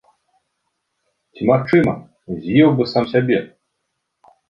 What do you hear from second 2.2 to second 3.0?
з'еў бы